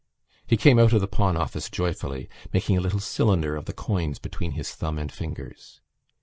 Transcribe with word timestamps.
He 0.47 0.57
came 0.57 0.79
out 0.79 0.93
of 0.93 1.01
the 1.01 1.07
pawn 1.07 1.37
office 1.37 1.69
joyfully, 1.69 2.27
making 2.51 2.75
a 2.75 2.81
little 2.81 2.99
cylinder, 2.99 3.55
of 3.55 3.65
the 3.65 3.71
coins 3.73 4.17
between 4.17 4.53
his 4.53 4.73
thumb 4.73 4.97
and 4.97 5.11
fingers. 5.11 5.79